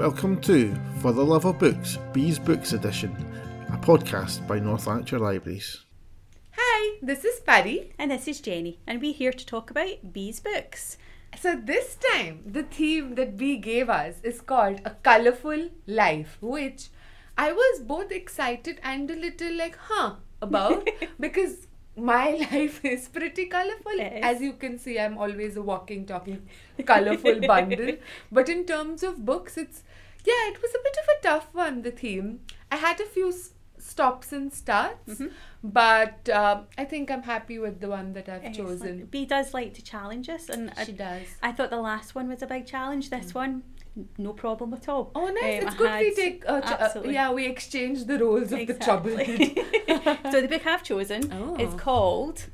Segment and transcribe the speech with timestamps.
[0.00, 3.14] Welcome to For the Love of Books, Bea's Books Edition,
[3.68, 5.84] a podcast by North Lanarkshire Libraries.
[6.52, 7.92] Hi, this is Pari.
[7.98, 10.96] And this is Jennie, and we're here to talk about Bea's books.
[11.38, 16.88] So, this time, the theme that Bea gave us is called A Colorful Life, which
[17.36, 20.88] I was both excited and a little like, huh, about
[21.20, 23.92] because my life is pretty colorful.
[23.92, 24.20] It is.
[24.22, 26.48] As you can see, I'm always a walking, talking,
[26.84, 27.96] colorful bundle.
[28.32, 29.82] But in terms of books, it's
[30.24, 31.82] yeah, it was a bit of a tough one.
[31.82, 32.40] The theme.
[32.70, 35.26] I had a few s- stops and starts, Mm-hmm.
[35.64, 38.80] but um, I think I'm happy with the one that I've Excellent.
[38.80, 39.06] chosen.
[39.06, 41.26] Bea does like to challenge us, and I, She does.
[41.42, 43.10] I thought the last one was a big challenge.
[43.10, 43.62] This one,
[44.18, 45.10] no problem at all.
[45.14, 45.62] Oh, nice!
[45.62, 46.44] Um, it's I good we take.
[46.48, 49.16] Uh, uh, yeah, we exchange the roles of the trouble.
[50.30, 51.24] So the book I've chosen
[51.60, 51.76] is Oh.
[51.76, 52.46] called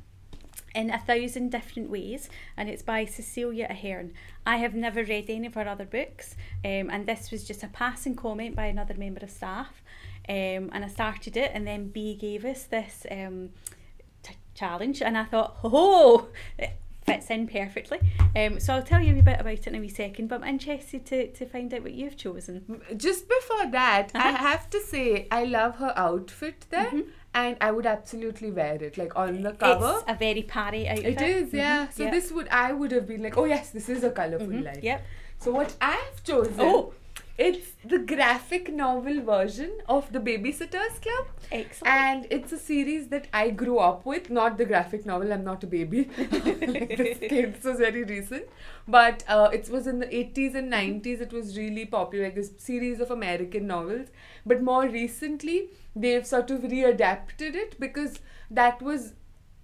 [0.77, 4.13] In a Thousand Different Ways, and it's by Cecilia Ahern.
[4.45, 7.67] I have never read any of her other books, um, and this was just a
[7.67, 9.81] passing comment by another member of staff.
[10.29, 13.49] Um, and I started it, and then Bea gave us this um,
[14.53, 16.27] challenge, and I thought, oh,
[17.07, 17.99] fits in perfectly.
[18.35, 20.47] Um, so I'll tell you a bit about it in a wee second, but I'm
[20.47, 22.81] interested to, to find out what you've chosen.
[22.97, 24.37] Just before that, I Uh-huh.
[24.37, 27.05] have to say I love her outfit there, Mhm.
[27.33, 29.95] and I would absolutely wear it, like on the cover.
[30.01, 31.05] It's a very party outfit.
[31.05, 31.85] It is, yeah.
[31.87, 32.11] Mhm, So yep.
[32.11, 34.83] this would I would have been like, oh yes, this is a colorful Mhm, life.
[34.83, 35.05] Yep.
[35.39, 36.93] So what I've chosen, Oh.
[37.37, 41.27] It's the graphic novel version of the Babysitters Club.
[41.51, 41.95] Excellent.
[41.95, 45.31] And it's a series that I grew up with, not the graphic novel.
[45.31, 46.09] I'm not a baby.
[46.17, 48.45] like this came, this was very recent.
[48.87, 51.21] But uh, it was in the 80s and 90s.
[51.21, 54.07] It was really popular, like this series of American novels.
[54.43, 59.13] But more recently, they've sort of readapted it because that was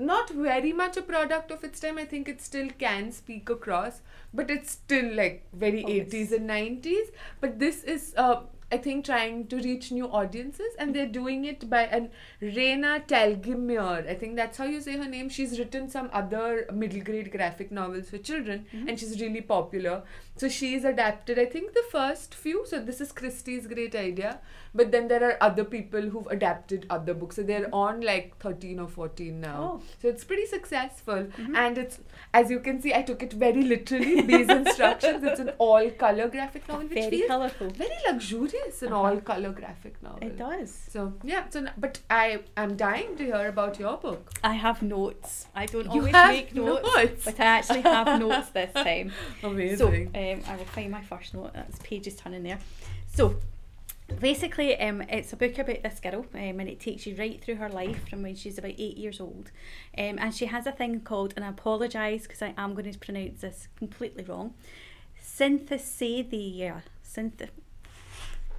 [0.06, 1.98] not very much a product of its time.
[1.98, 4.02] I think it still can speak across,
[4.34, 7.12] but it's still like very 80s and 90s.
[7.42, 11.70] But this is, uh, I think, trying to reach new audiences, and they're doing it
[11.70, 12.10] by an
[12.42, 14.10] Raina Telgemeier.
[14.10, 15.30] I think that's how you say her name.
[15.30, 20.04] She's written some other middle grade graphic novels for children, and she's really popular.
[20.36, 22.66] So she's adapted, I think, the first few.
[22.66, 24.40] So this is Kristy's great idea,
[24.74, 27.36] but then there are other people who've adapted other books.
[27.36, 29.58] So they're on like 13 or 14 now.
[29.76, 29.82] Oh.
[30.02, 32.00] So it's pretty successful, and it's
[32.34, 34.22] as you can see, I took it very literally.
[34.22, 35.24] These instructions.
[35.24, 37.70] It's an all color graphic novel, which very feels colourful.
[37.70, 39.02] very luxurious an Uh-huh.
[39.12, 40.28] all color graphic novel.
[40.28, 40.74] It does.
[40.90, 44.32] So yeah, so but I am dying to hear about your book.
[44.44, 45.46] I have notes.
[45.56, 47.26] I don't You always make notes, notes?
[47.26, 49.12] but I actually have notes this time.
[49.42, 50.10] So Amazing.
[50.24, 51.54] Um, I will find my first note.
[51.54, 52.60] That's pages turning there.
[53.14, 53.36] So
[54.20, 57.56] basically, um, it's a book about this girl, um, and it takes you right through
[57.56, 59.52] her life from when she's about eight years old.
[59.98, 63.00] Um, and she has a thing called, and I apologise because I am going to
[63.00, 64.54] pronounce this completely wrong,
[65.22, 66.82] synthesia.
[67.06, 67.50] Synth-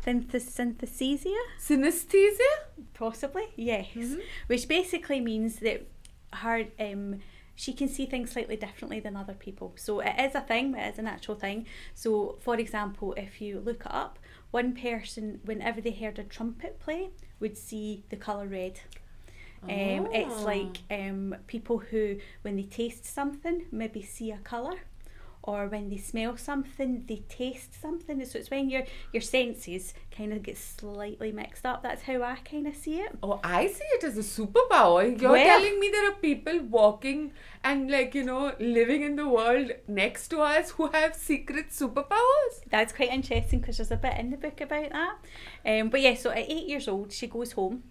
[0.05, 1.41] synth- synthesia?
[1.61, 2.53] Synesthesia?
[2.95, 3.89] Possibly, yes.
[3.95, 4.21] Mhm.
[4.47, 5.87] Which basically means that
[6.33, 7.21] her um
[7.55, 9.73] she can see things slightly differently than other people.
[9.77, 11.67] So it is a thing, it is an actual thing.
[11.95, 14.19] So for example, if you look up,
[14.51, 17.11] one person whenever they heard a trumpet play
[17.41, 18.81] would see the colour red.
[19.65, 20.45] Um, it's Oh.
[20.45, 24.77] like um, people who, when they taste something, maybe see a colour,
[25.47, 28.25] or when they smell something, they taste something.
[28.25, 31.83] So it's when your your senses kind of get slightly mixed up.
[31.83, 33.13] That's how I kind of see it.
[33.23, 35.21] Oh, I see it as a superpower.
[35.21, 37.33] You're Well- telling me there are people walking
[37.63, 42.55] and like you know living in the world next to us who have secret superpowers.
[42.71, 45.17] That's quite interesting because there's a bit in the book about that.
[45.67, 47.83] Um, but yeah, so at eight years old, she goes home.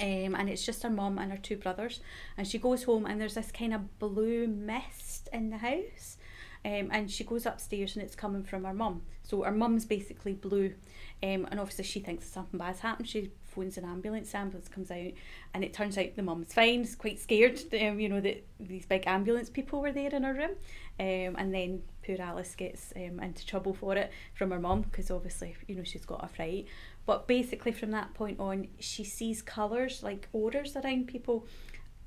[0.00, 2.00] Um, and it's just her mum and her two brothers,
[2.38, 6.16] and she goes home and there's this kind of blue mist in the house,
[6.64, 9.02] um, and she goes upstairs and it's coming from her mum.
[9.24, 10.74] So her mum's basically blue,
[11.22, 13.08] um, and obviously she thinks something bad's happened.
[13.08, 14.30] She phones an ambulance.
[14.30, 15.12] The ambulance comes out,
[15.54, 16.82] and it turns out the mum's fine.
[16.82, 20.34] Is quite scared, um, you know that these big ambulance people were there in her
[20.34, 20.52] room,
[21.00, 25.10] um, and then poor Alice gets um, into trouble for it from her mum because
[25.10, 26.66] obviously you know she's got a fright.
[27.06, 31.46] But basically from that point on, she sees colours like auras around people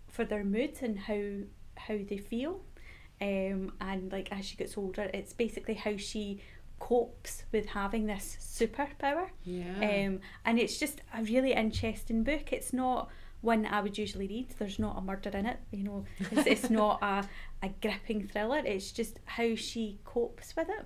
[0.08, 1.22] for their mood and how
[1.76, 2.62] how they feel.
[3.22, 6.42] Um, and like as she gets older, it's basically how she
[6.80, 9.30] copes with having this superpower.
[9.44, 9.76] Yeah.
[9.78, 12.52] Um, and it's just a really interesting book.
[12.52, 13.10] It's not
[13.42, 14.50] one I would usually read.
[14.58, 16.06] There's not a murder in it, you know.
[16.32, 17.28] It's, it's not a,
[17.64, 18.62] a gripping thriller.
[18.66, 20.86] It's just how she copes with it.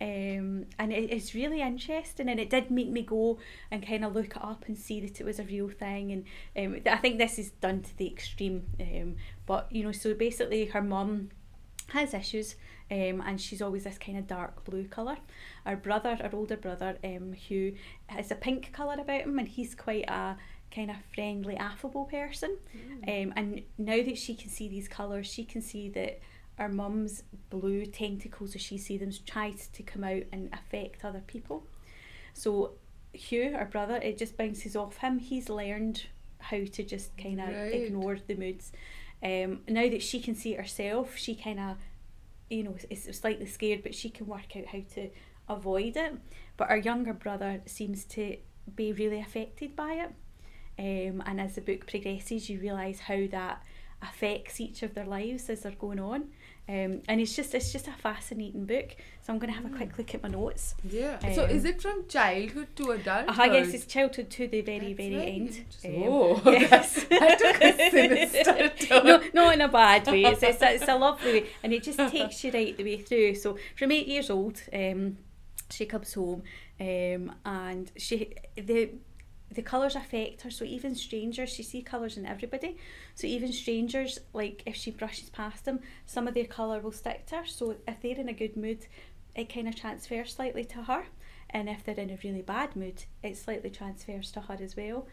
[0.00, 3.38] Um, and it, it's really interesting, and it did make me go
[3.70, 6.24] and kind of look it up and see that it was a real thing.
[6.56, 8.66] And um, I think this is done to the extreme.
[8.80, 11.30] Um, but you know, so basically, her mum
[11.88, 12.54] has issues,
[12.90, 15.16] um, and she's always this kind of dark blue colour.
[15.66, 17.72] Our brother, our older brother, um, who
[18.06, 20.36] has a pink colour about him, and he's quite a
[20.70, 22.56] kind of friendly, affable person.
[23.06, 26.20] Um, and now that she can see these colours, she can see that
[26.58, 31.22] our mum's blue tentacles, as she sees them, tries to come out and affect other
[31.26, 31.64] people.
[32.34, 32.72] So
[33.14, 35.18] Hugh, our brother, it just bounces off him.
[35.18, 36.04] He's learned
[36.40, 37.74] how to just kind of Right.
[37.74, 38.72] ignore the moods.
[39.22, 41.76] Um, now that she can see it herself, she kind of,
[42.48, 45.10] you know, is slightly scared, but she can work out how to
[45.48, 46.14] avoid it.
[46.56, 48.36] But her younger brother seems to
[48.74, 50.10] be really affected by it.
[50.78, 53.62] Um, and as the book progresses, you realise how that
[54.00, 56.28] affects each of their lives as they're going on.
[56.68, 58.96] Um, and it's just it's just a fascinating book.
[59.28, 60.74] So I'm going to have a quick look at my notes.
[60.82, 61.18] Yeah.
[61.34, 63.38] so Um, is it from childhood to adulthood?
[63.38, 65.64] Uh, yes, it's childhood to the very That's very very end.
[65.84, 67.04] Um, oh, yes.
[67.10, 69.04] that took a sinister turn.
[69.04, 70.24] no, not in a bad way.
[70.24, 72.96] It's, it's, a, it's a lovely way, and it just takes you right the way
[73.02, 73.34] through.
[73.34, 75.18] So from eight years old, um,
[75.68, 76.42] she comes home,
[76.80, 78.92] um, and she the
[79.50, 80.50] the colours affect her.
[80.50, 82.78] So even strangers, she see colours in everybody.
[83.14, 87.26] So even strangers, like if she brushes past them, some of their colour will stick
[87.26, 87.46] to her.
[87.46, 88.86] So if they're in a good mood,
[89.38, 91.04] it kind of transfers slightly to her.
[91.50, 95.06] And if they're in a really bad mood, it slightly transfers to her as well.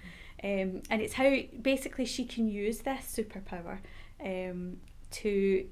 [0.44, 3.77] Um, and it's how basically she can use this superpower
[4.19, 4.77] um,
[5.12, 5.66] to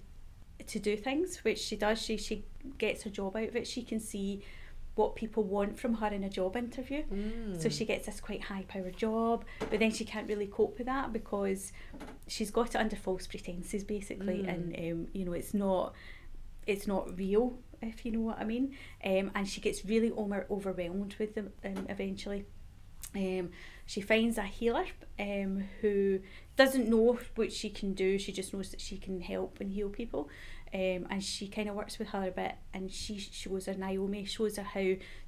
[0.68, 2.02] to do things, which she does.
[2.02, 2.46] She she
[2.78, 3.68] gets her job out of it.
[3.68, 4.42] She can see
[4.96, 7.04] what people want from her in a job interview.
[7.12, 7.60] Mm.
[7.62, 10.86] So she gets this quite high powered job, but then she can't really cope with
[10.88, 11.74] that because
[12.28, 14.54] she's got it under false pretenses basically, Mm.
[14.54, 15.94] and um, you know it's not
[16.68, 18.76] it's not real if you know what I mean.
[19.04, 22.46] Um, and she gets really over- overwhelmed with them um, eventually.
[23.16, 23.52] Um,
[23.86, 24.86] she finds a healer
[25.20, 26.20] um, who
[26.56, 28.18] doesn't know what she can do.
[28.18, 30.30] She just knows that she can help and heal people.
[30.74, 34.26] Um, and she kind of works with her a bit and she shows her Naomi
[34.26, 34.80] shows her how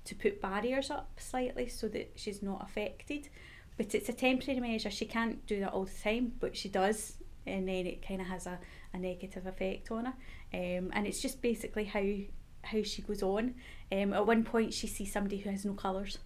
[0.06, 3.30] to put barriers up slightly so that she's not affected
[3.78, 7.18] but it's a temporary measure she can't do that all the time but she does
[7.46, 8.58] and then it kind of has a,
[8.94, 10.14] a negative effect on her
[10.52, 12.04] um, and it's just basically how
[12.66, 13.56] how she goes on
[13.92, 16.18] um, at one point she sees somebody who has no colours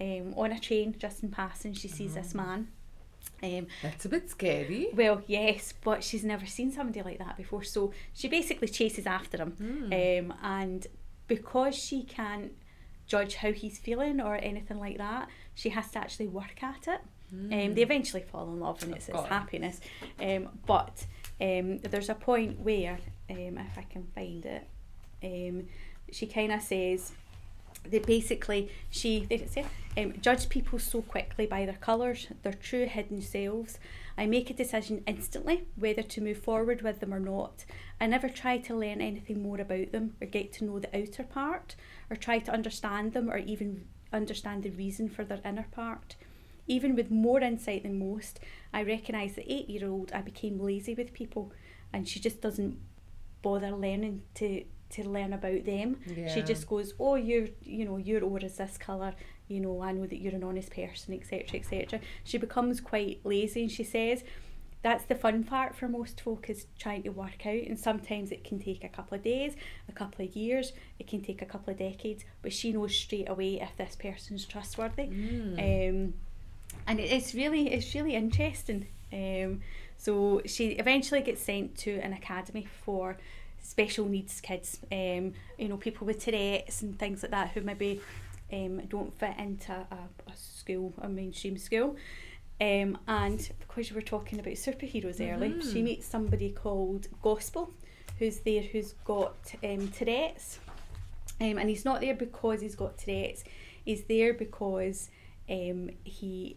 [0.00, 2.68] um, on a train just in passing she sees this man
[3.42, 4.88] um, That's a bit scary.
[4.94, 7.62] well, yes, but she's never seen somebody like that before.
[7.62, 9.50] So she basically chases after him.
[9.52, 9.92] Hmm.
[10.32, 10.86] Um, and
[11.26, 12.52] because she can't
[13.06, 17.00] judge how he's feeling or anything like that, she has to actually work at it.
[17.32, 19.26] Um, they eventually fall in love and it's, it's Hmm.
[19.26, 19.80] happiness.
[20.20, 21.04] Um, but
[21.40, 22.98] um, there's a point where,
[23.30, 24.66] um, if I can find it,
[25.24, 25.68] um,
[26.12, 27.12] she kind of says
[27.90, 29.66] that basically she it's there,
[29.96, 33.78] um, judge people so quickly by their colours, their true hidden selves.
[34.16, 37.64] I make a decision instantly whether to move forward with them or not.
[38.00, 41.24] I never try to learn anything more about them or get to know the outer
[41.24, 41.76] part
[42.10, 46.16] or try to understand them or even understand the reason for their inner part.
[46.66, 48.40] Even with more insight than most,
[48.72, 51.52] I recognise that eight year old I became lazy with people
[51.92, 52.78] and she just doesn't
[53.42, 55.96] bother learning to to learn about them.
[56.34, 59.14] She just goes, Oh, you're you know, your aura is this colour,
[59.48, 61.60] you know, I know that you're an honest person, etc.
[61.60, 62.00] etc.
[62.24, 64.24] She becomes quite lazy and she says
[64.82, 68.44] that's the fun part for most folk is trying to work out and sometimes it
[68.44, 69.56] can take a couple of days,
[69.88, 73.28] a couple of years, it can take a couple of decades, but she knows straight
[73.28, 75.04] away if this person's trustworthy.
[75.58, 76.14] Um,
[76.86, 78.86] and it's really it's really interesting.
[79.12, 79.62] Um,
[79.96, 83.16] so she eventually gets sent to an academy for
[83.64, 84.78] special needs kids.
[84.92, 88.00] Um, you know, people with Tourette's and things like that who maybe
[88.52, 91.96] um, don't fit into a, a school, a mainstream school.
[92.60, 97.70] Um, and because you were talking about superheroes early, she meets somebody called Gospel,
[98.18, 100.60] who's there, who's got um, Tourette's.
[101.40, 103.42] Um, and he's not there because he's got Tourette's.
[103.84, 105.10] He's there because
[105.50, 106.56] um, he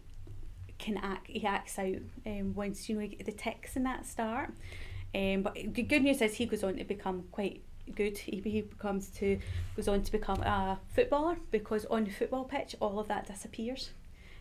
[0.78, 1.26] can act.
[1.26, 1.96] He acts out
[2.26, 4.50] um, once you know the ticks and that start.
[5.14, 7.62] Um, but the good news is he goes on to become quite
[7.94, 8.18] good.
[8.18, 9.38] He, he becomes to
[9.76, 13.90] goes on to become a footballer because on the football pitch all of that disappears.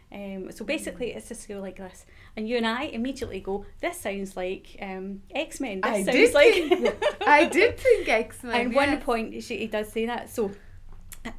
[0.09, 2.05] Um, so basically, it's a school like this,
[2.37, 6.15] and you and I immediately go, "This sounds like um, X Men." This I sounds
[6.15, 6.95] did like think,
[7.27, 8.55] I did think X Men.
[8.55, 10.29] and one point she he does say that.
[10.29, 10.51] So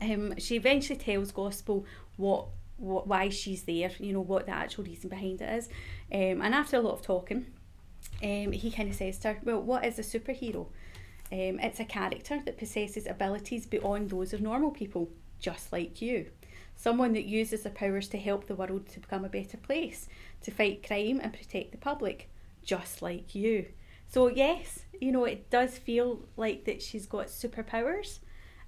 [0.02, 4.84] um, she eventually tells Gospel what, what why she's there, you know, what the actual
[4.84, 5.68] reason behind it is.
[6.12, 7.46] Um, and after a lot of talking,
[8.22, 10.66] um, he kind of says to her, Well, what is a superhero?
[11.30, 16.26] Um, it's a character that possesses abilities beyond those of normal people, just like you.
[16.74, 20.08] Someone that uses their powers to help the world to become a better place,
[20.42, 22.30] to fight crime and protect the public,
[22.64, 23.66] just like you.
[24.06, 28.20] So yes, you know, it does feel like that she's got superpowers.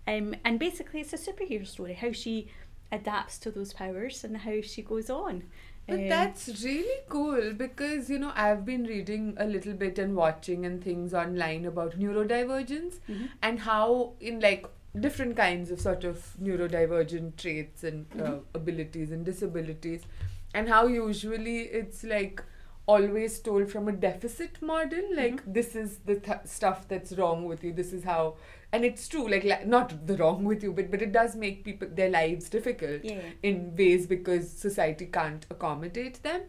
[0.07, 2.51] Um, and basically it's a superhero story, how she
[2.93, 5.45] adapts to those powers and how she goes on.
[5.91, 10.15] But Um, that's really cool because you know I've been reading a little bit and
[10.17, 13.29] watching and things online about neurodivergence Mhm.
[13.43, 13.87] and how
[14.21, 14.67] in like
[15.07, 18.41] different kinds of sort of neurodivergent traits and uh, Mhm.
[18.61, 20.07] abilities and disabilities
[20.55, 22.43] and how usually it's like
[22.87, 25.53] always told from a deficit model like Mm-hmm.
[25.59, 28.23] this is the th- stuff that's wrong with you this is how
[28.73, 31.65] and it's true like, like not the wrong with you but but it does make
[31.65, 33.23] people their lives difficult Yeah.
[33.43, 36.43] in ways because society can't accommodate them.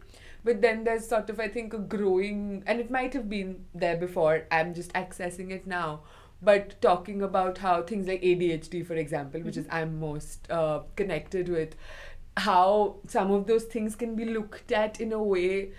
[0.44, 3.96] But then there's sort of, I think, a growing, and it might have been there
[3.96, 6.00] before, I'm just accessing it now.
[6.42, 11.48] But talking about how things like ADHD, for example, which is I'm most uh, connected
[11.48, 11.76] with,
[12.36, 15.70] how some of those things can be looked at in a way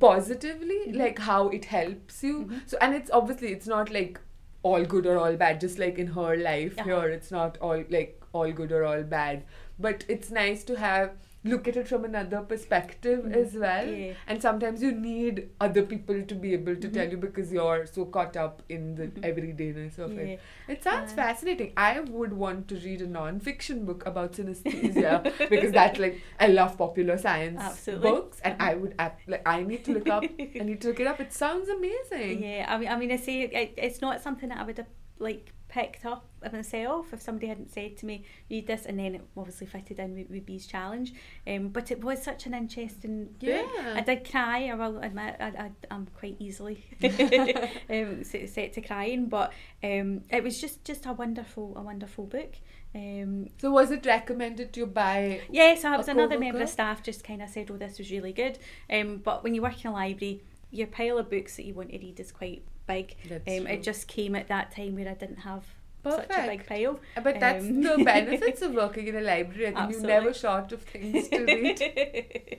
[0.00, 0.96] positively, Mhm.
[0.96, 2.46] like how it helps you.
[2.46, 2.60] Mhm.
[2.66, 4.18] So, and it's obviously, it's not like
[4.62, 8.20] all good or all bad, just like in her life here, it's not all like
[8.32, 9.44] all good or all bad.
[9.78, 11.12] But it's nice to have
[11.44, 13.36] look at it from another perspective Mhm.
[13.38, 14.12] as well Yeah.
[14.28, 16.92] and sometimes you need other people to be able to Mhm.
[16.96, 19.24] tell you because you're so caught up in the Mhm.
[19.30, 20.20] everydayness of Yeah.
[20.34, 20.40] it
[20.76, 25.14] it sounds Uh, fascinating i would want to read a non-fiction book about synesthesia
[25.54, 28.10] because that's like i love popular science Absolutely.
[28.10, 31.00] books and i would ap- like i need to look up i need to look
[31.06, 34.20] it up it sounds amazing Yeah, I mean, I mean, I say it, it's not
[34.28, 34.84] something that I would
[35.18, 39.22] like picked up myself if somebody hadn't said to me, read this, and then it
[39.36, 41.14] obviously fitted in with, with Bea's challenge.
[41.46, 43.66] Um, but it was such an interesting book.
[43.74, 43.94] Yeah.
[43.96, 44.68] I did cry.
[44.68, 46.84] I will admit, I, I, I'm quite easily
[47.90, 49.52] um, set, to crying, but
[49.82, 52.54] um, it was just just a wonderful, a wonderful book.
[52.94, 56.68] Um, so was it recommended to you by Yes, I A was another member of
[56.68, 58.58] staff just kind of said, oh, this was really good.
[58.90, 61.90] Um, but when you work in a library, your pile of books that you want
[61.90, 63.16] to read is quite big.
[63.30, 65.64] Um, it just came at that time where I didn't have
[66.04, 66.98] such a big pile.
[67.22, 69.68] But that's Um, the benefits of working in a library.
[69.68, 72.58] I think you're never short of things to read.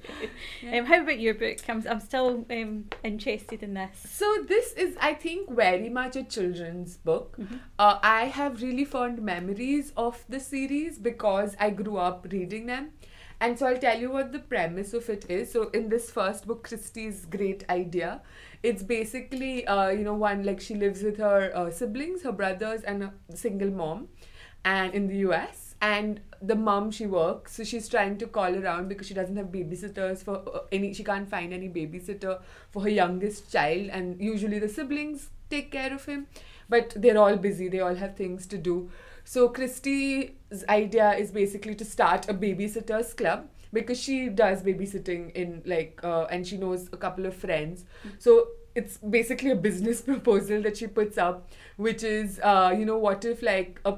[0.74, 1.58] um, how about your book?
[1.68, 3.98] I'm, I'm still um, interested in this.
[4.10, 7.36] So this is, I think, very much a children's book.
[7.38, 7.60] Mhm.
[7.78, 12.92] Uh, I have really fond memories of the series because I grew up reading them.
[13.42, 15.52] And so I'll tell you what the premise of it is.
[15.52, 18.22] So in this first book, Kristy's great idea,
[18.64, 22.82] it's basically, uh, you know, one like she lives with her uh, siblings, her brothers,
[22.84, 24.08] and a single mom,
[24.64, 25.76] and in the U.S.
[25.82, 29.48] And the mom she works, so she's trying to call around because she doesn't have
[29.48, 30.94] babysitters for uh, any.
[30.94, 32.42] She can't find any babysitter
[32.72, 36.28] for her youngest child, and usually the siblings take care of him,
[36.70, 37.68] but they're all busy.
[37.68, 38.90] They all have things to do.
[39.26, 45.62] So Kristy's idea is basically to start a babysitters club because she does babysitting in
[45.66, 47.86] like uh, and she knows a couple of friends.
[48.20, 52.98] So it's basically a business proposal that she puts up, which is uh, you know
[52.98, 53.98] what if like a,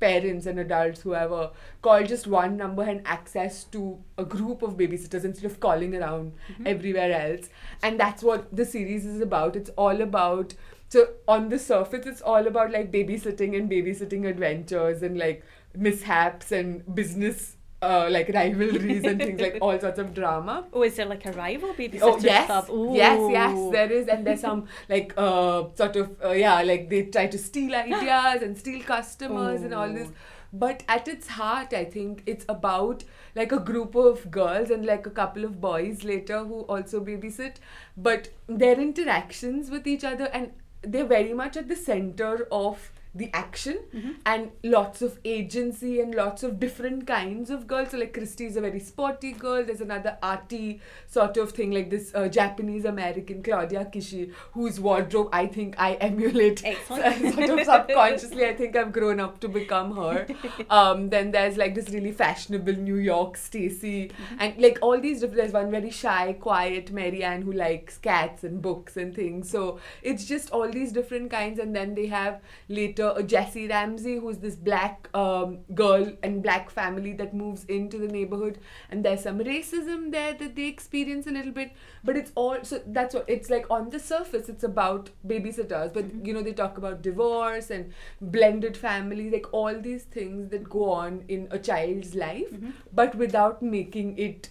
[0.00, 1.50] parents and adults whoever
[1.82, 6.32] call just one number and access to a group of babysitters instead of calling around
[6.64, 7.48] everywhere else,
[7.82, 9.56] and that's what the series is about.
[9.56, 10.54] It's all about
[10.88, 16.50] so on the surface, it's all about like babysitting and babysitting adventures and like mishaps
[16.50, 20.66] and business uh, like rivalries and things like all sorts of drama.
[20.72, 22.66] Oh, is there like a rival babysitters Oh yes, club?
[22.94, 23.72] yes, yes.
[23.72, 27.38] There is, and there's some like uh, sort of uh, yeah, like they try to
[27.38, 30.08] steal ideas and steal customers and all this.
[30.10, 30.14] Oh.
[30.52, 33.04] But at its heart, I think it's about
[33.36, 37.56] like a group of girls and like a couple of boys later who also babysit,
[37.96, 40.50] but their interactions with each other and
[40.82, 44.14] they're very much at the center of the action Mhm.
[44.24, 47.90] and lots of agency and lots of different kinds of girls.
[47.90, 49.64] So like Kristy is a very sporty girl.
[49.64, 55.28] There's another arty sort of thing like this uh, Japanese American Claudia Kishi, whose wardrobe
[55.32, 56.62] I think I emulate.
[56.64, 57.34] Excellent.
[57.34, 60.26] sort of subconsciously, I think I've grown up to become her.
[60.70, 65.36] Um, then there's like this really fashionable New York Stacey, and like all these different.
[65.40, 69.50] There's one very shy, quiet Mary Anne who likes cats and books and things.
[69.50, 74.16] So it's just all these different kinds, and then they have later a Jessi Ramsey,
[74.18, 78.58] who's this black um, girl and black family that moves into the neighborhood,
[78.90, 81.72] and there's some racism there that they experience a little bit.
[82.04, 84.48] But it's all so that's what it's like on the surface.
[84.48, 89.78] It's about babysitters, but you know they talk about divorce and blended families, like all
[89.80, 92.72] these things that go on in a child's life, Mhm.
[92.92, 94.50] but without making it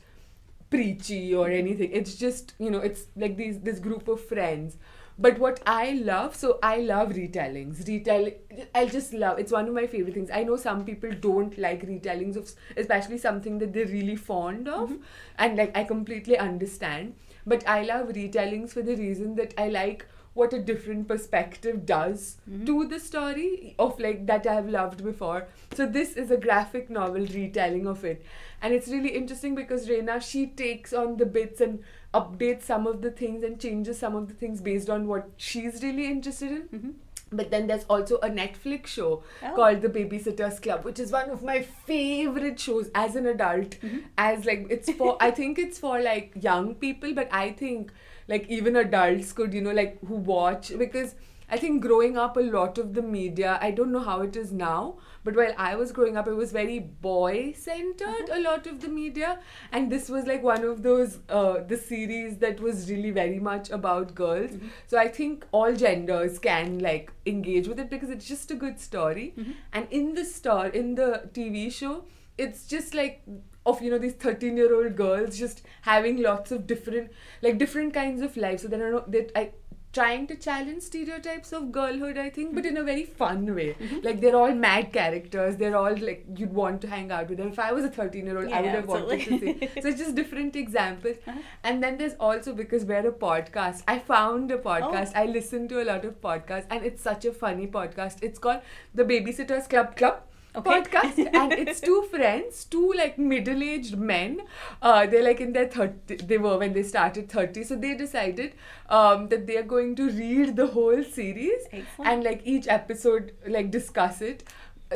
[0.70, 1.92] preachy or anything.
[1.92, 4.78] It's just you know it's like these this group of friends.
[5.22, 7.86] But what I love, so I love retellings.
[7.86, 8.30] Retell,
[8.74, 9.38] I just love.
[9.38, 10.30] It's one of my favorite things.
[10.32, 14.94] I know some people don't like retellings of, especially something that they're really fond of,
[15.38, 17.16] and like I completely understand.
[17.46, 22.38] But I love retellings for the reason that I like what a different perspective does
[22.50, 22.66] Mhm.
[22.68, 25.48] to the story of like that I have loved before.
[25.74, 28.22] So this is a graphic novel retelling of it,
[28.62, 33.02] and it's really interesting because Raina she takes on the bits and updates some of
[33.02, 36.62] the things and changes some of the things based on what she's really interested in.
[36.80, 36.94] Mhm.
[37.32, 39.52] But then there's also a Netflix show Oh.
[39.56, 43.76] called The Babysitters Club, which is one of my favorite shows as an adult.
[43.82, 44.04] Mhm.
[44.18, 47.92] As like it's for I think it's for like young people, but I think
[48.28, 51.14] like even adults could, you know, like who watch because
[51.52, 54.52] I think growing up a lot of the media, I don't know how it is
[54.52, 58.82] now, but while I was growing up, it was very boy centered, a lot of
[58.82, 59.40] the media.
[59.72, 63.70] And this was like one of those, uh, the series that was really very much
[63.70, 64.52] about girls.
[64.52, 64.70] Mhm.
[64.88, 68.80] So I think all genders can like engage with it because it's just a good
[68.80, 69.34] story.
[69.38, 69.54] Mhm.
[69.74, 72.06] And in the star, in the TV show,
[72.38, 73.22] it's just like
[73.66, 77.12] of you know these 13 year old girls just having lots of different
[77.42, 79.52] like different kinds of lives so then i know that i
[79.98, 83.70] trying to challenge stereotypes of girlhood i think but in a very fun way.
[83.80, 84.04] Mhm.
[84.08, 85.56] like they're all mad characters.
[85.58, 87.40] They're all like you'd want to hang out with.
[87.40, 89.70] Them if i was a 13 year old i would have wanted to see.
[89.82, 91.18] So it's just different examples.
[91.28, 91.40] Uh-huh.
[91.64, 95.14] and then there's also because we're a podcast i found a podcast.
[95.16, 95.22] Oh.
[95.24, 98.24] i listen to a lot of podcasts and it's such a funny podcast.
[98.30, 98.62] It's called
[98.94, 100.22] the babysitters club club
[100.56, 100.82] Okay.
[100.82, 104.42] podcast and it's two friends two like middle-aged men
[104.82, 108.54] uh, they're like in their 30 they were when they started 30 so they decided
[108.90, 112.10] um, that they are going to read the whole series Excellent.
[112.12, 114.44] and like each episode like discuss it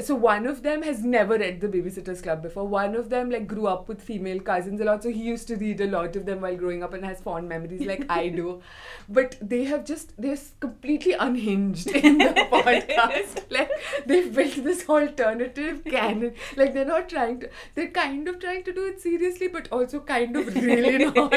[0.02, 2.68] so one of them has never read the babysitters club before.
[2.68, 5.04] One of them like grew up with female cousins a lot.
[5.04, 7.48] So he used to read a lot of them while growing up and has fond
[7.48, 8.62] memories like i do.
[9.10, 13.44] But they have just they're completely unhinged in the podcast.
[13.52, 13.70] Like
[14.08, 16.34] they've built this alternative canon.
[16.58, 20.00] Like they're not trying to they're kind of trying to do it seriously but also
[20.00, 21.34] kind of really not.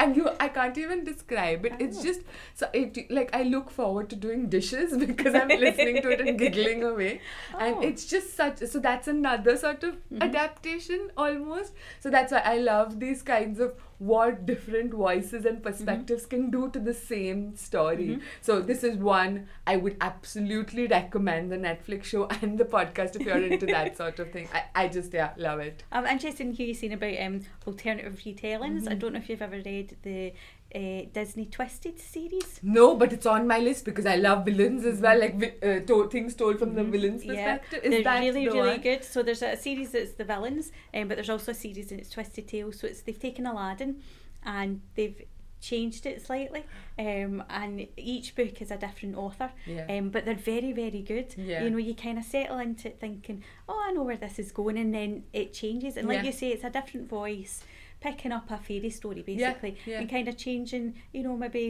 [0.00, 1.74] And you i can't even describe it.
[1.78, 2.02] It's Oh.
[2.02, 2.22] just
[2.54, 6.36] so it, like i look forward to doing dishes because i'm listening to it and
[6.36, 7.20] giggling away.
[7.56, 7.83] And.
[7.88, 10.22] It's just such so that's another sort of Mhm.
[10.28, 16.24] adaptation almost so that's why i love these kinds of what different voices and perspectives
[16.32, 18.22] can do to the same story Mhm.
[18.48, 19.36] so this is one
[19.72, 24.18] i would absolutely recommend the netflix show and the podcast if you're into that sort
[24.18, 27.14] of thing i, I just yeah love it I'm interested in hear you saying about
[27.26, 28.88] um, alternative retellings.
[28.88, 28.98] I Mhm.
[28.98, 30.32] don't know if you've ever read the
[30.74, 32.60] uh, Disney Twisted series.
[32.62, 36.08] no but it's on my list because i love villains as well like uh, to-
[36.14, 36.90] things told from the Mhm.
[36.90, 37.32] villain's Yeah.
[37.58, 38.80] perspective is They're that really, the really one?
[38.80, 39.04] good.
[39.04, 42.10] So there's a series that's the villains, um, but there's also a series and it's
[42.10, 42.78] Twisted Tales.
[42.80, 44.02] So it's they've taken Aladdin
[44.44, 45.20] and they've
[45.60, 46.62] changed it slightly,
[46.98, 49.50] um, and each book is a different author.
[49.66, 51.28] yeah Um, but they're very, very good.
[51.38, 51.64] Yeah.
[51.64, 54.52] You know, you kind of settle into it thinking, oh, I know where this is
[54.52, 55.96] going, and then it changes.
[55.96, 56.24] And like Yeah.
[56.26, 57.64] you say, it's a different voice,
[58.06, 59.98] picking up a fairy story Yeah, basically, yeah.
[60.00, 61.64] and kind of changing, you know, maybe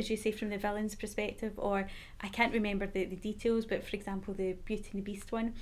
[0.00, 1.76] as you say from the villain's perspective, or
[2.26, 5.54] I can't remember the, the details, but for example, the Beauty and the Beast one.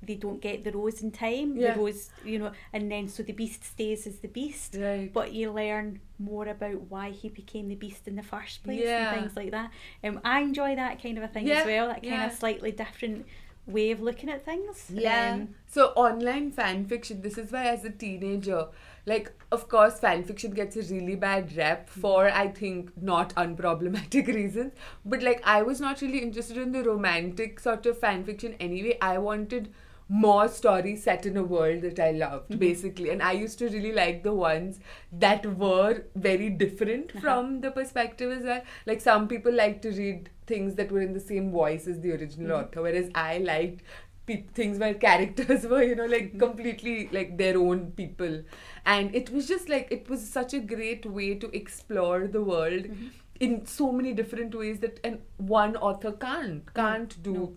[0.00, 1.56] They don't get the rose in time.
[1.56, 1.74] Yeah.
[1.74, 5.32] The rose, you know, and then so the beast stays as the beast right but
[5.32, 5.98] you learn
[6.30, 9.00] more about why he became the beast in the first place Yeah.
[9.12, 9.68] and things like that.
[10.04, 11.86] Um, I enjoy that kind of a thing Yeah, as well.
[11.88, 12.26] That kind yeah.
[12.26, 13.26] of slightly different
[13.66, 14.76] way of looking at things.
[14.88, 15.32] Yeah.
[15.34, 18.68] Um, so online fan fiction, this is why as a teenager,
[19.06, 24.26] like of course fan fiction gets a really bad rep for I think not unproblematic
[24.40, 24.72] reasons.
[25.04, 28.98] But like I was not really interested in the romantic sort of fan fiction anyway.
[29.00, 29.72] I wanted
[30.10, 32.58] more stories set in a world that I loved, Mhm.
[32.58, 33.10] basically.
[33.10, 34.80] And I used to really like the ones
[35.12, 37.20] that were very different Uh-huh.
[37.20, 38.62] from the perspective as well.
[38.86, 42.12] Like some people like to read things that were in the same voice as the
[42.12, 42.62] original Mhm.
[42.62, 43.82] author, whereas I liked
[44.28, 46.38] pe- things where characters were, you know, like Mhm.
[46.38, 48.42] completely like their own people.
[48.86, 52.88] And it was just like, it was such a great way to explore the world
[52.92, 53.10] mhm.
[53.40, 57.52] in so many different ways that and one author can't can't do no.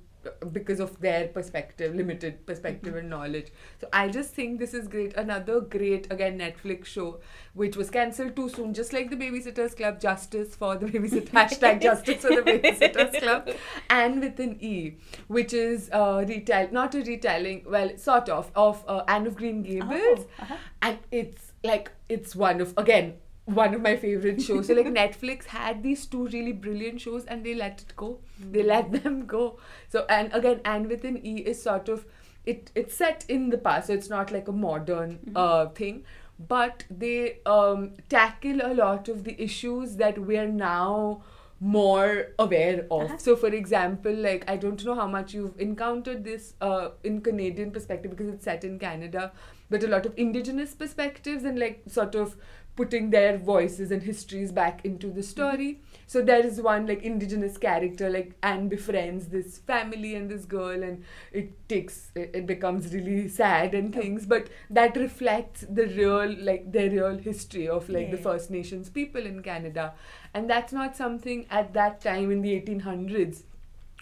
[0.52, 3.48] Because of their perspective limited perspective and knowledge
[3.80, 7.20] so i just think this is great another great again netflix show
[7.54, 11.82] which was cancelled too soon just like the babysitters club justice for the babysitter hashtag
[11.82, 13.50] justice for the babysitters club
[13.90, 14.94] anne with an e
[15.28, 19.64] which is uh retell not a retelling well sort of of uh, anne of green
[19.64, 20.58] gables Oh, uh-huh.
[20.84, 24.68] and it's like it's one of again one of my favorite shows.
[24.68, 28.20] So like netflix had these two really brilliant shows and they let it go.
[28.40, 29.60] They let them go.
[29.90, 32.06] So and again anne with an e is sort of
[32.46, 35.32] it it's set in the past so it's not like a modern Mhm.
[35.36, 36.04] uh thing.
[36.48, 41.24] But they um tackle a lot of the issues that we're now
[41.60, 43.02] more aware of.
[43.04, 43.18] Uh-huh.
[43.20, 47.70] so for example like i don't know how much you've encountered this uh in canadian
[47.70, 49.32] perspective because it's set in canada
[49.70, 52.36] but a lot of indigenous perspectives and like sort of
[52.76, 55.82] putting their voices and histories back into the story.
[56.08, 60.84] So there is one like indigenous character, like Anne befriends this family and this girl,
[60.84, 64.26] and it takes it, it becomes really sad and things.
[64.26, 69.26] But that reflects the real like their real history of like the First Nations people
[69.26, 69.94] in Canada,
[70.34, 73.44] and that's not something at that time in the 1800s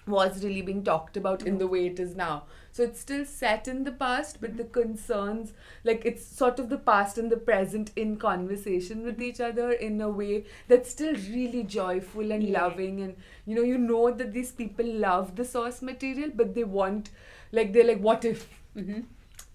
[0.07, 2.43] was really being talked about in the way it is now.
[2.71, 5.53] So it's still set in the past, but the concerns,
[5.83, 9.99] like it's sort of the past and the present in conversation with each other in
[10.01, 12.61] a way that's still really joyful and Yeah.
[12.63, 13.01] loving.
[13.01, 17.09] And you know, you know that these people love the source material, but they want,
[17.51, 19.01] like, they're like, what if Mm-hmm.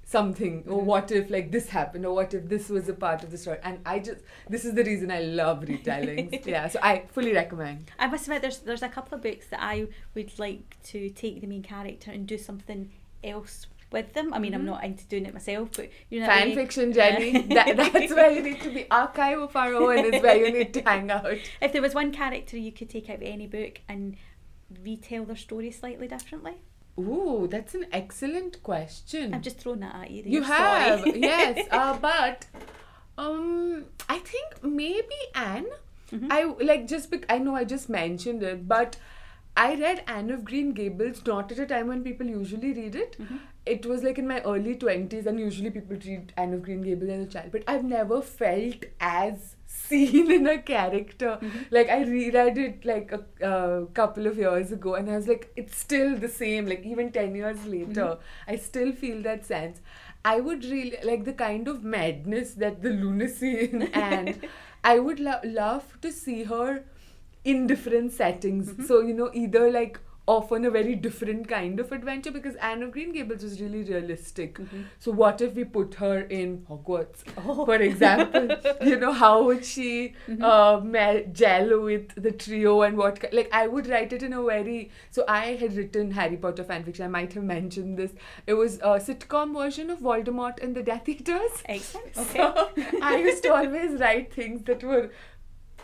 [0.07, 0.85] something, or Mhm.
[0.85, 3.59] what if like this happened, or what if this was a part of the story?
[3.63, 6.45] And I just, this is the reason I love retellings.
[6.55, 7.91] yeah, so I fully recommend.
[7.99, 11.41] I must admit, there's there's a couple of books that I would like to take
[11.41, 12.91] the main character and do something
[13.25, 14.35] else with them.
[14.35, 14.67] I mean, I'm Mhm.
[14.67, 16.55] not into doing it myself, but you know, Fan what I mean?
[16.57, 17.31] fiction, Jennie.
[17.33, 17.65] Yeah.
[17.75, 18.87] that, that's where you need to be.
[18.91, 21.37] Archive of our own is where you need to hang out.
[21.61, 24.17] If there was one character you could take out of any book and
[24.85, 26.55] retell their story slightly differently,
[26.99, 29.35] Ooh, that's an excellent question.
[29.35, 30.23] I've just thrown that at you.
[30.23, 31.67] there, you have, yes.
[31.73, 32.47] Uh, but
[33.19, 35.67] um, I think maybe Anne.
[36.13, 36.29] Mhm.
[36.31, 38.97] I like just bec- I know I just mentioned it, but
[39.57, 43.17] I read Anne of Green Gables not at a time when people usually read it.
[43.21, 43.39] Mhm.
[43.75, 47.11] It was like in my early twenties, and usually people read Anne of Green Gables
[47.11, 47.53] as a child.
[47.53, 51.39] But I've never felt as seen in a character.
[51.41, 51.67] Mhm.
[51.71, 55.51] Like I reread it like a uh, couple of years ago, and I was like,
[55.57, 56.67] it's still the same.
[56.75, 59.81] Like even ten years later, I still feel that sense.
[60.25, 64.41] I would really like the kind of madness that the lunacy in Anne.
[64.85, 66.85] I would lo- love to see her
[67.45, 68.73] in different settings.
[68.73, 68.87] Mhm.
[68.87, 72.91] So, you know, either like often a very different kind of adventure because Anne of
[72.93, 74.55] Green Gables was really realistic.
[74.61, 74.85] Mhm.
[74.99, 77.67] So, what if we put her in Hogwarts, Oh.
[77.67, 78.49] for example?
[78.91, 80.43] you know, how would she Mhm.
[80.53, 83.21] uh, mel- gel with the trio and what?
[83.41, 84.91] Like, I would write it in a very.
[85.11, 87.05] So, I had written Harry Potter fanfiction.
[87.05, 88.15] I might have mentioned this.
[88.47, 91.63] It was a sitcom version of Voldemort and the Death Eaters.
[91.67, 92.17] Excellent.
[92.25, 92.39] Okay.
[92.39, 95.11] So I used to always write things that were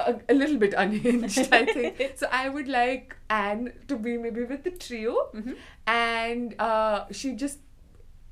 [0.06, 2.12] a, a little bit unhinged, I think.
[2.16, 5.56] So I would like Anne to be maybe with the trio, Mhm.
[5.86, 7.58] and uh, she just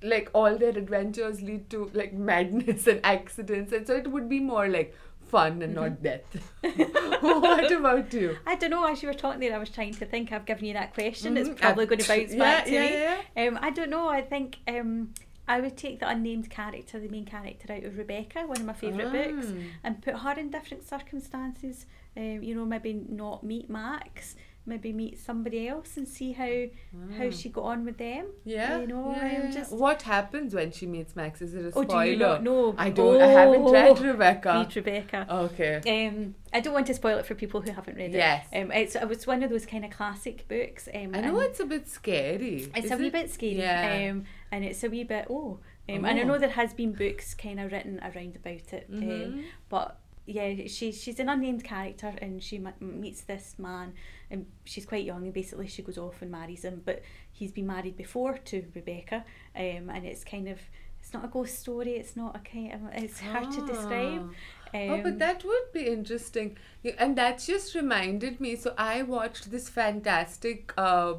[0.02, 4.40] like all their adventures lead to like madness and accidents, and so it would be
[4.40, 4.94] more like
[5.28, 6.22] fun and not death.
[7.20, 8.36] what about you?
[8.46, 8.84] I don't know.
[8.86, 10.32] As you were talking there, I was trying to think.
[10.32, 11.36] I've given you that question.
[11.36, 11.56] It's Mhm.
[11.60, 12.92] probably Uh, going to bounce yeah, back to yeah, me.
[12.92, 13.48] yeah.
[13.48, 14.08] Um, I don't know.
[14.08, 15.12] I think um,
[15.48, 18.72] I would take the unnamed character, the main character, out of Rebecca, one of my
[18.74, 19.78] favourite books, Ah.
[19.84, 21.86] and put her in different circumstances.
[22.16, 24.34] Um, you know, maybe not meet Max,
[24.66, 26.66] maybe meet somebody else and see how
[27.16, 27.30] how Ah.
[27.30, 28.26] she got on with them.
[28.44, 29.50] Yeah, you know, yeah, I'm yeah.
[29.50, 29.72] just.
[29.72, 31.40] what happens when she meets Max?
[31.40, 32.04] Is it a Oh, spoiler?
[32.04, 32.74] do you not know?
[32.76, 33.22] I don't.
[33.22, 34.52] I haven't read Oh, Rebecca.
[34.66, 35.26] Read Rebecca.
[35.30, 36.06] Okay.
[36.08, 38.18] Um, I don't want to spoil it for people who haven't read it.
[38.18, 38.46] Yes.
[38.52, 40.88] Um, it's it's one of those kind of classic books.
[40.92, 42.70] Um, I know it's a bit scary.
[42.74, 43.58] it's Is a wee bit scary.
[43.58, 44.08] Yeah.
[44.10, 45.60] Um, and it's a wee bit oh.
[45.90, 46.26] Um, And I Oh.
[46.26, 48.86] know there has been books kind of written around about it.
[48.92, 49.44] Um, Mhm.
[49.70, 53.94] but yeah, she she's an unnamed character, and she m- meets this man,
[54.30, 57.00] and she's quite young, and basically she goes off and marries him, but
[57.32, 59.24] he's been married before to Rebecca,
[59.56, 60.58] um, and it's kind of
[61.00, 61.92] it's not a ghost story.
[61.92, 64.20] It's not a kind of it's hard to describe.
[64.74, 66.58] Um, oh, but that would be interesting.
[66.82, 68.56] Yeah, And that's just reminded me.
[68.56, 71.14] So I watched this fantastic uh,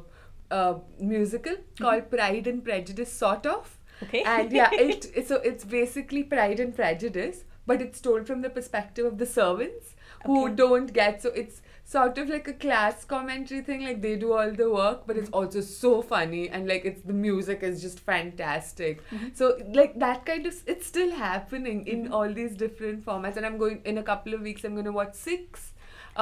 [0.50, 1.84] uh, musical Mm-hmm.
[1.84, 3.78] called Pride and Prejudice, sort of.
[4.02, 4.22] okay.
[4.24, 9.06] And yeah, it so it's basically Pride and Prejudice, but it's told from the perspective
[9.06, 9.94] of the servants
[10.26, 10.54] who Okay.
[10.54, 11.22] don't get.
[11.22, 13.84] So it's sort of like a class commentary thing.
[13.84, 15.34] Like they do all the work, but it's Mm-hmm.
[15.42, 19.02] also so funny and like it's the music is just fantastic.
[19.10, 19.34] Mhm.
[19.36, 22.12] So like that kind of it's still happening in Mhm.
[22.12, 23.36] all these different formats.
[23.36, 24.64] And I'm going in a couple of weeks.
[24.64, 25.69] I'm going to watch Six.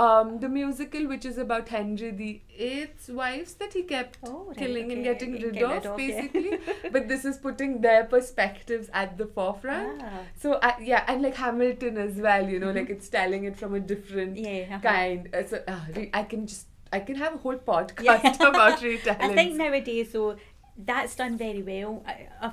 [0.00, 4.56] Um, the musical, which is about Henry the Eighth's wives that he kept Oh, right,
[4.56, 6.20] killing and okay, getting get rid, rid of, of, yeah.
[6.20, 6.58] basically.
[6.96, 10.02] but this is putting their perspectives at the forefront.
[10.04, 10.20] Ah.
[10.44, 12.76] So uh, yeah, and like Hamilton as well, you know, Mhm.
[12.80, 14.60] like it's telling it from a different Yeah.
[14.68, 14.78] uh-huh.
[14.90, 15.28] kind.
[15.34, 18.48] Uh, so uh, re- I can just I can have a whole podcast Yeah.
[18.52, 19.20] about retellings.
[19.30, 20.36] I think nowadays though
[20.92, 22.02] that's done very well.
[22.06, 22.52] I, I,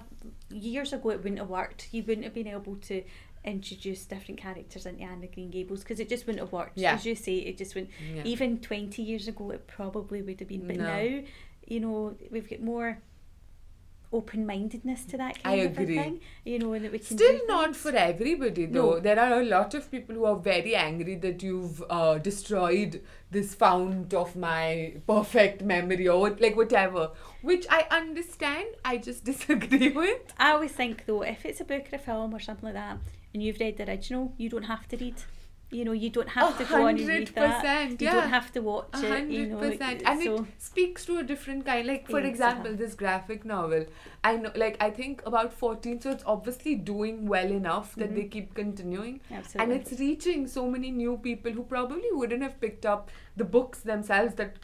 [0.49, 1.89] years ago it wouldn't have worked.
[1.91, 3.03] You wouldn't have been able to
[3.45, 6.77] introduce different characters into Anne of Green Gables because it just wouldn't have worked.
[6.77, 6.93] Yeah.
[6.95, 7.91] As you say, it just wouldn't.
[8.13, 8.23] Yeah.
[8.25, 10.67] Even twenty years ago, it probably would have been.
[10.67, 10.83] But No.
[10.85, 11.23] now,
[11.67, 12.99] you know, we've got more
[14.13, 15.95] open mindedness to that I kind of agree.
[15.97, 16.19] thing.
[16.45, 18.93] You know, and that we can Still not for everybody though.
[18.93, 18.99] No.
[18.99, 23.55] There are a lot of people who are very angry that you've uh, destroyed this
[23.55, 28.67] fount of my perfect memory or like whatever, which I understand.
[28.85, 30.21] I just disagree with.
[30.37, 32.99] I always think though, if it's a book or a film or something like that,
[33.35, 35.15] and you've read the original, you don't have to read.
[35.71, 37.65] You know, you don't have to go on and read that.
[37.65, 38.13] 100%, You yeah.
[38.13, 39.29] don't have to watch A it.
[39.29, 41.85] You know, and so it speaks to a different kind.
[41.85, 43.85] Like for example, this graphic novel.
[44.23, 48.21] I know, like I think about fourteen, so it's obviously doing well enough that they
[48.21, 48.29] mm-hmm.
[48.29, 49.63] keep continuing, Absolutely.
[49.63, 53.79] and it's reaching so many new people who probably wouldn't have picked up the books
[53.79, 54.57] themselves that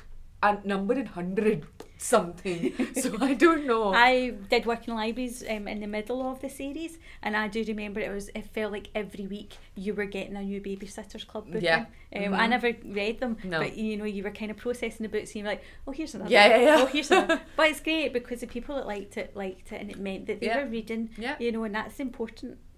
[0.43, 1.65] are numbered in hundred
[2.01, 2.73] something.
[2.95, 3.93] so I don't know.
[3.93, 7.63] I did work in libraries um, in the middle of the series, and I do
[7.67, 8.29] remember it was.
[8.35, 11.61] It felt like every week you were getting a new Babysitters Club book.
[11.61, 11.85] Yeah.
[12.15, 12.49] Um, I Mhm.
[12.49, 13.59] never read them, No.
[13.59, 15.91] but you know you were kind of processing the books, and you were like, oh
[15.91, 16.31] here's another.
[16.31, 16.61] Yeah, one.
[16.61, 16.83] yeah, yeah.
[16.83, 17.41] Oh here's another.
[17.55, 20.39] but it's great because the people that liked it liked it, and it meant that
[20.41, 20.63] they Yeah.
[20.63, 21.09] were reading.
[21.17, 21.35] Yeah.
[21.39, 22.03] You know, and that's the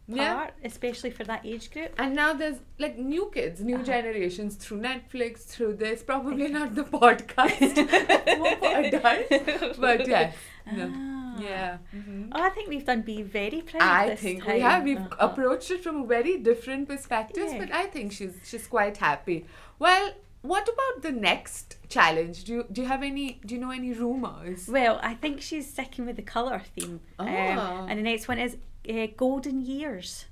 [0.08, 0.68] important part, Yeah.
[0.68, 1.92] especially for that age group.
[1.98, 3.84] and now there's like new kids, new Uh-huh.
[3.86, 6.04] generations through Netflix, through this.
[6.04, 7.76] Probably not the podcast.
[8.38, 9.78] More for adults.
[9.86, 10.36] But yes.
[10.72, 10.92] No.
[10.96, 11.40] Ah.
[11.40, 11.78] Yeah.
[11.96, 12.30] mhm.
[12.32, 13.82] Oh, I think we've done Bea very proud.
[13.82, 14.54] I think time.
[14.54, 14.84] we have.
[14.84, 15.28] We've Uh-huh.
[15.28, 17.60] approached it from a very different perspective, Yeah.
[17.62, 19.46] but I think she's she's quite happy.
[19.80, 20.06] Well,
[20.42, 22.44] what about the next challenge?
[22.46, 23.28] Do you do you have any?
[23.46, 24.68] Do you know any rumors?
[24.78, 27.00] Well, I think she's sticking with the colour theme.
[27.20, 27.88] Um, Ah.
[27.90, 28.58] and the next one is
[28.90, 30.26] uh, Golden Years.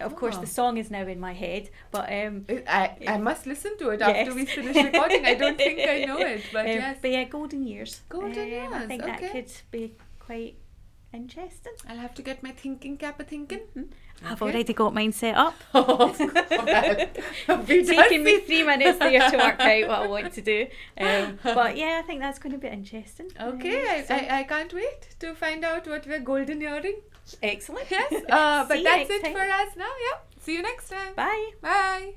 [0.00, 0.40] Of course, Ah.
[0.40, 4.00] the song is now in my head, but um, I I must listen to it
[4.00, 4.34] after Yes.
[4.34, 5.26] we finish recording.
[5.26, 8.00] I don't think I know it, but um, yes, but yeah, Golden Years.
[8.08, 9.12] Golden Um, I think okay.
[9.20, 10.54] that could be quite
[11.12, 11.72] interesting.
[11.88, 13.60] I'll have to get my thinking cap a thinking.
[14.24, 15.54] I've already got mine set up.
[15.74, 20.66] Oh, be Taking me three minutes there to work out what I want to do.
[20.98, 23.28] Um, but yeah, I think that's going to be interesting.
[23.40, 27.00] Okay, Um, I, so- I, I can't wait to find out what we're golden earring.
[27.42, 27.90] Excellent.
[27.90, 29.90] Yes, uh, but that's it for us now.
[30.10, 30.26] Yep.
[30.40, 31.14] see you next time.
[31.14, 31.50] Bye.
[31.60, 32.14] Bye.